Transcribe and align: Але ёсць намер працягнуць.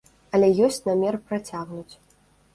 Але 0.37 0.47
ёсць 0.67 0.81
намер 0.89 1.19
працягнуць. 1.29 1.93